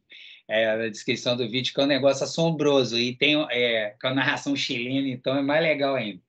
é, 0.48 0.76
na 0.76 0.88
descrição 0.88 1.36
do 1.36 1.48
vídeo, 1.48 1.72
que 1.72 1.80
é 1.80 1.84
um 1.84 1.86
negócio 1.86 2.24
assombroso. 2.24 2.98
E 2.98 3.16
tem 3.16 3.36
é, 3.50 3.94
com 4.00 4.08
a 4.08 4.14
narração 4.14 4.56
chilena, 4.56 5.08
então 5.08 5.36
é 5.36 5.42
mais 5.42 5.62
legal 5.62 5.94
ainda. 5.94 6.20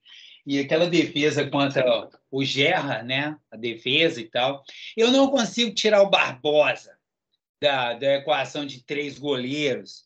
E 0.45 0.59
aquela 0.59 0.87
defesa 0.87 1.49
contra 1.49 2.07
o 2.29 2.43
Gerra, 2.43 3.01
né? 3.01 3.35
A 3.49 3.57
defesa 3.57 4.21
e 4.21 4.25
tal. 4.25 4.63
Eu 4.95 5.11
não 5.11 5.29
consigo 5.29 5.73
tirar 5.73 6.03
o 6.03 6.09
Barbosa 6.09 6.95
da, 7.59 7.93
da 7.93 8.15
equação 8.15 8.65
de 8.65 8.83
três 8.83 9.17
goleiros, 9.17 10.05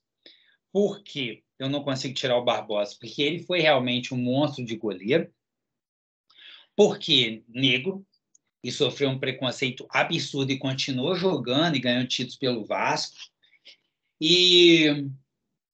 por 0.71 1.03
que 1.03 1.43
eu 1.57 1.67
não 1.67 1.83
consigo 1.83 2.13
tirar 2.13 2.37
o 2.37 2.43
Barbosa? 2.43 2.95
Porque 2.99 3.21
ele 3.21 3.43
foi 3.43 3.59
realmente 3.59 4.13
um 4.13 4.17
monstro 4.17 4.63
de 4.63 4.77
goleiro, 4.77 5.29
porque 6.75 7.43
negro, 7.49 8.05
e 8.63 8.71
sofreu 8.71 9.09
um 9.09 9.19
preconceito 9.19 9.87
absurdo 9.89 10.51
e 10.51 10.59
continuou 10.59 11.15
jogando 11.15 11.75
e 11.75 11.79
ganhou 11.79 12.05
títulos 12.07 12.35
pelo 12.35 12.65
Vasco. 12.65 13.17
E, 14.19 15.07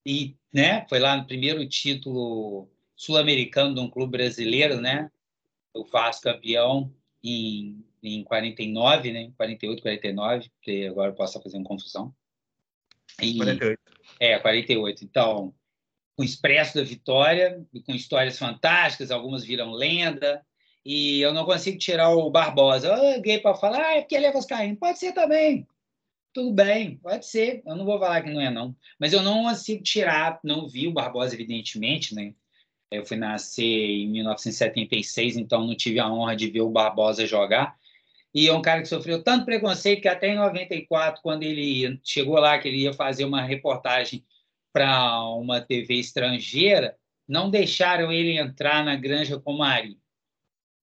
e 0.06 0.36
né, 0.54 0.86
foi 0.88 1.00
lá 1.00 1.18
no 1.18 1.26
primeiro 1.26 1.68
título 1.68 2.70
sul-americano 2.96 3.74
de 3.74 3.82
um 3.82 3.90
clube 3.90 4.18
brasileiro, 4.18 4.80
né? 4.80 5.12
O 5.74 5.84
Vasco 5.84 6.24
campeão 6.24 6.94
em, 7.24 7.84
em 8.02 8.24
49, 8.24 9.12
né? 9.12 9.32
48, 9.36 9.82
49, 9.82 10.52
que 10.62 10.88
agora 10.88 11.12
eu 11.12 11.16
posso 11.16 11.42
fazer 11.42 11.58
uma 11.58 11.66
confusão. 11.66 12.14
E, 13.22 13.38
48. 13.38 13.82
É, 14.20 14.38
48. 14.40 15.04
Então, 15.04 15.54
com 16.16 16.22
o 16.22 16.26
Expresso 16.26 16.76
da 16.76 16.84
Vitória, 16.84 17.66
com 17.86 17.94
histórias 17.94 18.38
fantásticas, 18.38 19.12
algumas 19.12 19.44
viram 19.44 19.72
lenda, 19.72 20.46
e 20.86 21.20
eu 21.22 21.34
não 21.34 21.46
consigo 21.46 21.80
tirar 21.80 22.10
o 22.12 22.30
Barbosa. 22.30 22.88
Eu 22.88 23.16
liguei 23.16 23.40
para 23.40 23.56
falar, 23.56 23.82
ah, 23.82 23.98
é 23.98 24.02
porque 24.02 24.16
ele 24.16 24.28
é 24.28 24.32
vascaíno. 24.32 24.78
Pode 24.78 25.00
ser 25.00 25.14
também. 25.14 25.68
Tudo 26.32 26.54
bem, 26.54 26.98
pode 26.98 27.26
ser. 27.26 27.64
Eu 27.66 27.76
não 27.76 27.86
vou 27.86 27.98
falar 27.98 28.22
que 28.22 28.32
não 28.32 28.40
é, 28.40 28.52
não. 28.52 28.76
Mas 29.00 29.12
eu 29.12 29.24
não 29.24 29.44
consigo 29.44 29.82
tirar, 29.82 30.40
não 30.44 30.68
vi 30.68 30.88
o 30.88 30.94
Barbosa, 30.94 31.34
evidentemente, 31.34 32.14
né? 32.14 32.36
Eu 32.92 33.06
fui 33.06 33.18
nascer 33.18 33.64
em 33.64 34.08
1976, 34.10 35.38
então 35.38 35.66
não 35.66 35.76
tive 35.76 36.00
a 36.00 36.12
honra 36.12 36.36
de 36.36 36.50
ver 36.52 36.62
o 36.62 36.70
Barbosa 36.70 37.26
jogar. 37.26 37.76
E 38.34 38.48
é 38.48 38.54
um 38.54 38.62
cara 38.62 38.82
que 38.82 38.88
sofreu 38.88 39.24
tanto 39.24 39.46
preconceito 39.46 40.02
que 40.02 40.08
até 40.10 40.28
em 40.28 40.36
94, 40.36 41.22
quando 41.24 41.44
ele 41.44 42.00
chegou 42.04 42.36
lá, 42.38 42.60
que 42.60 42.68
ele 42.68 42.84
ia 42.84 42.94
fazer 42.94 43.26
uma 43.26 43.42
reportagem 43.42 44.24
para 44.74 45.24
uma 45.32 45.62
TV 45.62 45.96
estrangeira, 45.96 46.98
não 47.28 47.50
deixaram 47.50 48.12
ele 48.12 48.38
entrar 48.38 48.84
na 48.84 48.96
Granja 48.96 49.40
Comari. 49.40 49.98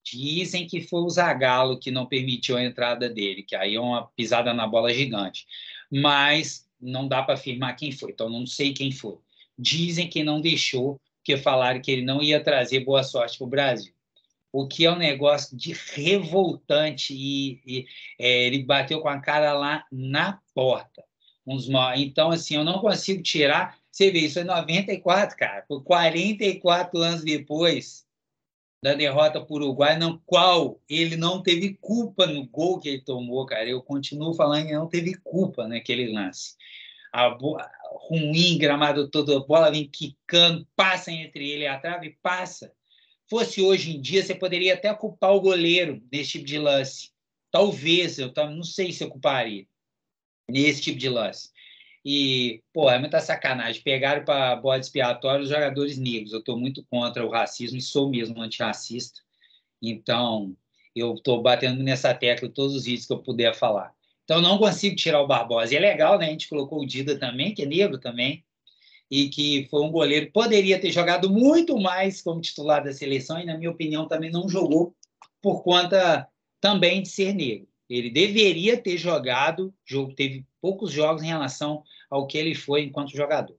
Dizem 0.03 0.67
que 0.67 0.81
foi 0.81 1.01
o 1.01 1.09
Zagallo 1.09 1.79
que 1.79 1.91
não 1.91 2.05
permitiu 2.05 2.57
a 2.57 2.63
entrada 2.63 3.09
dele, 3.09 3.43
que 3.43 3.55
aí 3.55 3.75
é 3.75 3.79
uma 3.79 4.07
pisada 4.15 4.53
na 4.53 4.67
bola 4.67 4.93
gigante. 4.93 5.45
Mas 5.91 6.67
não 6.79 7.07
dá 7.07 7.23
para 7.23 7.35
afirmar 7.35 7.75
quem 7.75 7.91
foi, 7.91 8.11
então 8.11 8.29
não 8.29 8.45
sei 8.45 8.73
quem 8.73 8.91
foi. 8.91 9.17
Dizem 9.57 10.09
que 10.09 10.23
não 10.23 10.41
deixou, 10.41 10.99
porque 11.17 11.37
falaram 11.37 11.81
que 11.81 11.91
ele 11.91 12.01
não 12.01 12.21
ia 12.21 12.43
trazer 12.43 12.81
boa 12.81 13.03
sorte 13.03 13.37
para 13.37 13.45
o 13.45 13.49
Brasil 13.49 13.93
o 14.53 14.67
que 14.67 14.85
é 14.85 14.91
um 14.91 14.97
negócio 14.97 15.57
de 15.57 15.73
revoltante 15.73 17.11
e, 17.11 17.59
e 17.65 17.85
é, 18.19 18.43
ele 18.43 18.63
bateu 18.63 19.01
com 19.01 19.09
a 19.09 19.19
cara 19.19 19.51
lá 19.53 19.83
na 19.91 20.39
porta. 20.53 21.03
Então, 21.97 22.29
assim, 22.29 22.55
eu 22.55 22.63
não 22.63 22.79
consigo 22.79 23.21
tirar. 23.23 23.77
Você 23.91 24.11
vê, 24.11 24.19
isso 24.19 24.39
é 24.39 24.43
94, 24.43 25.35
cara, 25.35 25.65
por 25.67 25.83
44 25.83 26.99
anos 26.99 27.23
depois 27.23 28.05
da 28.83 28.93
derrota 28.93 29.39
para 29.41 29.53
o 29.53 29.55
Uruguai, 29.55 29.97
no 29.97 30.19
qual 30.25 30.79
ele 30.89 31.15
não 31.15 31.41
teve 31.41 31.75
culpa 31.81 32.27
no 32.27 32.45
gol 32.45 32.79
que 32.79 32.89
ele 32.89 33.01
tomou, 33.01 33.45
cara. 33.45 33.67
Eu 33.67 33.81
continuo 33.81 34.33
falando 34.33 34.67
que 34.67 34.73
não 34.73 34.87
teve 34.87 35.15
culpa 35.15 35.67
naquele 35.67 36.11
lance. 36.11 36.55
A 37.11 37.35
ruim, 38.09 38.57
gramado 38.57 39.09
todo, 39.09 39.35
a 39.35 39.39
bola 39.39 39.71
vem 39.71 39.87
quicando, 39.87 40.67
passa 40.75 41.11
entre 41.11 41.49
ele 41.49 41.63
e 41.63 41.67
a 41.67 41.79
trave, 41.79 42.17
passa 42.21 42.71
fosse 43.29 43.61
hoje 43.61 43.95
em 43.95 44.01
dia, 44.01 44.23
você 44.23 44.35
poderia 44.35 44.73
até 44.73 44.93
culpar 44.93 45.33
o 45.33 45.41
goleiro 45.41 46.03
nesse 46.11 46.33
tipo 46.33 46.45
de 46.45 46.59
lance. 46.59 47.11
Talvez, 47.49 48.19
eu 48.19 48.31
não 48.35 48.63
sei 48.63 48.91
se 48.91 49.03
eu 49.03 49.09
culparia 49.09 49.65
nesse 50.49 50.81
tipo 50.81 50.99
de 50.99 51.09
lance. 51.09 51.49
E, 52.05 52.61
pô, 52.73 52.89
é 52.89 52.99
muita 52.99 53.19
sacanagem. 53.19 53.81
Pegaram 53.81 54.25
para 54.25 54.55
bode 54.55 54.85
expiatório 54.85 55.43
os 55.43 55.49
jogadores 55.49 55.97
negros. 55.97 56.33
Eu 56.33 56.39
estou 56.39 56.59
muito 56.59 56.83
contra 56.89 57.25
o 57.25 57.29
racismo 57.29 57.77
e 57.77 57.81
sou 57.81 58.09
mesmo 58.09 58.41
antirracista. 58.41 59.21
Então, 59.81 60.55
eu 60.95 61.13
estou 61.15 61.41
batendo 61.41 61.81
nessa 61.81 62.13
tecla 62.13 62.49
todos 62.49 62.75
os 62.75 62.85
vídeos 62.85 63.05
que 63.05 63.13
eu 63.13 63.19
puder 63.19 63.55
falar. 63.55 63.93
Então, 64.23 64.41
não 64.41 64.57
consigo 64.57 64.95
tirar 64.95 65.21
o 65.21 65.27
Barbosa. 65.27 65.73
E 65.73 65.77
é 65.77 65.79
legal, 65.79 66.17
né? 66.17 66.27
A 66.27 66.29
gente 66.29 66.49
colocou 66.49 66.81
o 66.81 66.85
Dida 66.85 67.17
também, 67.17 67.53
que 67.53 67.63
é 67.63 67.65
negro 67.65 67.97
também 67.97 68.43
e 69.09 69.29
que 69.29 69.67
foi 69.69 69.81
um 69.81 69.91
goleiro 69.91 70.25
que 70.25 70.31
poderia 70.31 70.79
ter 70.79 70.91
jogado 70.91 71.29
muito 71.29 71.79
mais 71.79 72.21
como 72.21 72.41
titular 72.41 72.83
da 72.83 72.91
seleção 72.91 73.39
e, 73.39 73.45
na 73.45 73.57
minha 73.57 73.69
opinião, 73.69 74.07
também 74.07 74.31
não 74.31 74.49
jogou 74.49 74.95
por 75.39 75.61
conta 75.61 76.27
também 76.59 77.01
de 77.03 77.09
ser 77.09 77.33
negro. 77.33 77.67
Ele 77.89 78.09
deveria 78.09 78.77
ter 78.77 78.97
jogado, 78.97 79.73
jogo 79.85 80.13
teve 80.13 80.45
poucos 80.61 80.91
jogos 80.91 81.21
em 81.21 81.27
relação 81.27 81.83
ao 82.09 82.25
que 82.25 82.37
ele 82.37 82.55
foi 82.55 82.83
enquanto 82.83 83.15
jogador. 83.15 83.57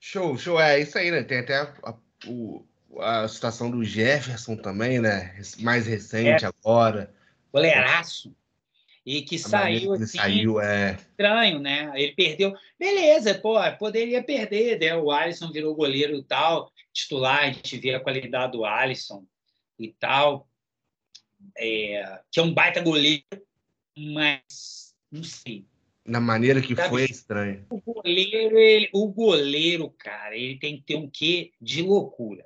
Show, 0.00 0.38
show, 0.38 0.60
é 0.60 0.80
isso 0.80 0.96
aí, 0.96 1.10
né? 1.10 1.22
Tem 1.22 1.38
até 1.38 1.56
a, 1.56 1.74
a, 3.00 3.24
a 3.24 3.28
situação 3.28 3.70
do 3.70 3.84
Jefferson 3.84 4.56
também, 4.56 5.00
né? 5.00 5.38
Mais 5.58 5.86
recente 5.86 6.44
é. 6.44 6.48
agora. 6.48 7.14
Goleiraço 7.52 8.34
e 9.06 9.22
que 9.22 9.36
a 9.36 9.38
saiu 9.38 9.92
assim, 9.92 10.18
saiu, 10.18 10.60
é... 10.60 10.96
estranho, 10.96 11.60
né? 11.60 11.92
Ele 11.94 12.12
perdeu, 12.12 12.52
beleza, 12.76 13.34
pô, 13.36 13.54
poderia 13.78 14.20
perder, 14.20 14.80
né? 14.80 14.96
O 14.96 15.12
Alisson 15.12 15.52
virou 15.52 15.76
goleiro 15.76 16.16
e 16.16 16.24
tal, 16.24 16.72
titular, 16.92 17.44
a 17.44 17.52
gente 17.52 17.78
vê 17.78 17.94
a 17.94 18.00
qualidade 18.00 18.52
do 18.52 18.64
Alisson 18.64 19.24
e 19.78 19.92
tal, 19.92 20.48
é, 21.56 22.20
que 22.30 22.40
é 22.40 22.42
um 22.42 22.52
baita 22.52 22.80
goleiro, 22.80 23.24
mas 23.96 24.94
não 25.10 25.22
sei. 25.22 25.64
Na 26.04 26.20
maneira 26.20 26.62
que 26.62 26.74
Sabe, 26.74 26.88
foi 26.88 27.02
é 27.02 27.06
estranho. 27.06 27.66
O 27.68 27.80
goleiro, 27.80 28.58
ele, 28.58 28.88
o 28.92 29.08
goleiro, 29.08 29.90
cara, 29.98 30.36
ele 30.36 30.58
tem 30.58 30.76
que 30.76 30.82
ter 30.82 30.96
um 30.96 31.10
quê 31.10 31.52
de 31.60 31.82
loucura. 31.82 32.44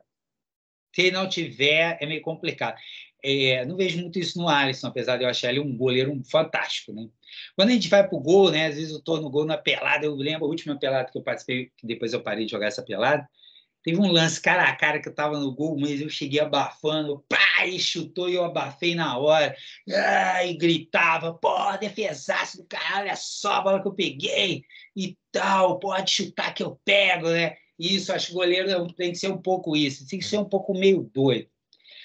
Se 0.94 1.10
não 1.10 1.28
tiver, 1.28 1.98
é 2.00 2.06
meio 2.06 2.22
complicado. 2.22 2.76
É, 3.22 3.66
não 3.66 3.76
vejo 3.76 4.00
muito 4.00 4.18
isso 4.18 4.38
no 4.38 4.48
Alisson, 4.48 4.86
apesar 4.86 5.18
de 5.18 5.24
eu 5.24 5.28
achar 5.28 5.50
ele 5.50 5.60
um 5.60 5.76
goleiro 5.76 6.18
fantástico, 6.24 6.92
né? 6.92 7.06
Quando 7.54 7.68
a 7.68 7.72
gente 7.72 7.88
vai 7.88 8.06
para 8.06 8.16
o 8.16 8.20
gol, 8.20 8.50
né? 8.50 8.66
Às 8.66 8.76
vezes 8.76 8.90
eu 8.90 8.98
estou 8.98 9.20
no 9.20 9.30
gol 9.30 9.44
na 9.44 9.58
pelada, 9.58 10.06
eu 10.06 10.14
lembro 10.14 10.46
a 10.46 10.48
última 10.48 10.78
pelada 10.78 11.10
que 11.10 11.18
eu 11.18 11.22
participei, 11.22 11.70
que 11.76 11.86
depois 11.86 12.14
eu 12.14 12.22
parei 12.22 12.46
de 12.46 12.50
jogar 12.50 12.66
essa 12.66 12.82
pelada. 12.82 13.28
Teve 13.82 13.98
um 13.98 14.10
lance 14.10 14.40
cara 14.40 14.64
a 14.64 14.76
cara 14.76 15.00
que 15.00 15.08
eu 15.08 15.12
estava 15.12 15.38
no 15.38 15.54
gol, 15.54 15.78
mas 15.78 16.00
eu 16.00 16.08
cheguei 16.08 16.40
abafando, 16.40 17.24
pá, 17.28 17.66
e 17.66 17.78
chutou 17.78 18.28
e 18.28 18.34
eu 18.34 18.44
abafei 18.44 18.94
na 18.94 19.16
hora. 19.16 19.56
Ah, 19.90 20.44
e 20.44 20.54
gritava, 20.54 21.32
pô, 21.32 21.76
defesaço 21.78 22.58
do 22.58 22.64
caralho, 22.66 23.06
olha 23.06 23.16
só 23.16 23.54
a 23.54 23.60
bola 23.62 23.82
que 23.82 23.88
eu 23.88 23.94
peguei 23.94 24.64
e 24.94 25.16
tal, 25.32 25.78
pode 25.78 26.10
chutar 26.10 26.52
que 26.52 26.62
eu 26.62 26.78
pego, 26.84 27.30
né? 27.30 27.56
Isso, 27.78 28.12
acho 28.12 28.26
que 28.26 28.32
o 28.32 28.36
goleiro 28.36 28.92
tem 28.92 29.12
que 29.12 29.18
ser 29.18 29.28
um 29.28 29.40
pouco 29.40 29.74
isso, 29.74 30.06
tem 30.06 30.18
que 30.18 30.24
ser 30.26 30.38
um 30.38 30.44
pouco 30.44 30.74
meio 30.74 31.10
doido. 31.14 31.48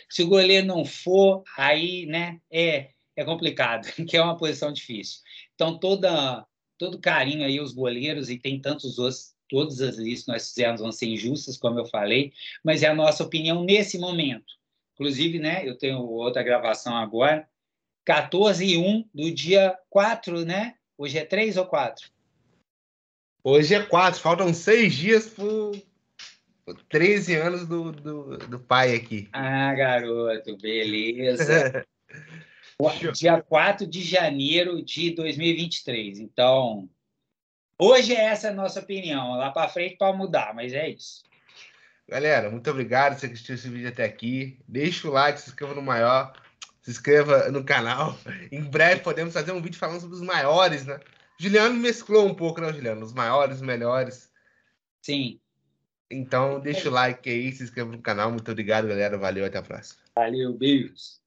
Se 0.09 0.23
o 0.23 0.27
goleiro 0.27 0.65
não 0.65 0.85
for, 0.85 1.43
aí, 1.57 2.05
né, 2.05 2.39
é, 2.49 2.91
é 3.15 3.25
complicado, 3.25 3.85
que 4.07 4.15
é 4.15 4.21
uma 4.21 4.37
posição 4.37 4.71
difícil. 4.71 5.19
Então, 5.53 5.77
toda, 5.77 6.45
todo 6.77 7.01
carinho 7.01 7.45
aí 7.45 7.59
os 7.59 7.73
goleiros, 7.73 8.29
e 8.29 8.39
tem 8.39 8.61
tantos 8.61 8.97
outros, 8.97 9.34
todas 9.49 9.81
as 9.81 9.97
listas 9.97 10.25
que 10.25 10.31
nós 10.31 10.49
fizemos 10.49 10.81
vão 10.81 10.91
ser 10.91 11.07
injustas, 11.07 11.57
como 11.57 11.79
eu 11.79 11.85
falei, 11.85 12.33
mas 12.63 12.83
é 12.83 12.87
a 12.87 12.95
nossa 12.95 13.23
opinião 13.23 13.63
nesse 13.63 13.97
momento. 13.97 14.53
Inclusive, 14.93 15.39
né, 15.39 15.67
eu 15.67 15.77
tenho 15.77 15.99
outra 15.99 16.41
gravação 16.43 16.95
agora, 16.95 17.47
14 18.05 18.65
e 18.65 18.77
1 18.77 19.09
do 19.13 19.31
dia 19.31 19.77
4, 19.89 20.45
né? 20.45 20.75
Hoje 20.97 21.17
é 21.17 21.25
3 21.25 21.57
ou 21.57 21.65
4? 21.65 22.09
Hoje 23.43 23.75
é 23.75 23.83
4, 23.83 24.21
faltam 24.21 24.53
seis 24.53 24.95
dias 24.95 25.27
por 25.27 25.75
13 26.89 27.35
anos 27.35 27.67
do, 27.67 27.91
do, 27.91 28.37
do 28.37 28.59
pai 28.59 28.95
aqui. 28.95 29.27
Ah, 29.31 29.73
garoto, 29.73 30.57
beleza. 30.57 31.85
Dia 33.13 33.41
4 33.41 33.87
de 33.87 34.01
janeiro 34.01 34.83
de 34.83 35.11
2023. 35.11 36.19
Então, 36.19 36.89
hoje 37.79 38.13
é 38.13 38.25
essa 38.25 38.49
a 38.49 38.53
nossa 38.53 38.79
opinião. 38.79 39.37
Lá 39.37 39.51
para 39.51 39.69
frente 39.69 39.97
pode 39.97 40.17
mudar, 40.17 40.53
mas 40.53 40.73
é 40.73 40.89
isso. 40.89 41.23
Galera, 42.07 42.51
muito 42.51 42.69
obrigado 42.69 43.13
por 43.13 43.19
você 43.19 43.25
assistiu 43.25 43.55
esse 43.55 43.69
vídeo 43.69 43.89
até 43.89 44.03
aqui. 44.03 44.59
Deixa 44.67 45.07
o 45.07 45.11
like, 45.11 45.39
se 45.39 45.49
inscreva 45.49 45.73
no 45.73 45.81
maior, 45.81 46.33
se 46.81 46.91
inscreva 46.91 47.49
no 47.49 47.63
canal. 47.63 48.17
Em 48.51 48.61
breve 48.63 49.01
podemos 49.01 49.33
fazer 49.33 49.51
um 49.51 49.61
vídeo 49.61 49.79
falando 49.79 50.01
sobre 50.01 50.15
os 50.15 50.21
maiores, 50.21 50.85
né? 50.85 50.99
Juliano 51.37 51.75
mesclou 51.75 52.27
um 52.27 52.33
pouco, 52.33 52.61
né, 52.61 52.71
Juliano? 52.71 53.03
Os 53.03 53.13
maiores, 53.13 53.57
os 53.57 53.61
melhores. 53.61 54.31
Sim. 55.01 55.39
Então, 56.09 56.59
deixa 56.59 56.87
o 56.87 56.91
like 56.91 57.27
aí, 57.29 57.51
se 57.51 57.63
inscreva 57.63 57.91
no 57.91 58.01
canal. 58.01 58.29
Muito 58.31 58.49
obrigado, 58.49 58.87
galera. 58.87 59.17
Valeu, 59.17 59.43
até 59.43 59.57
a 59.57 59.63
próxima. 59.63 59.99
Valeu, 60.15 60.53
beijos. 60.53 61.24